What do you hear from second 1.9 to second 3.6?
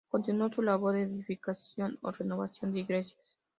o renovación de iglesias.